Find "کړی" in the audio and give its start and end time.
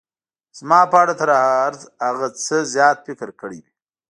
3.41-3.59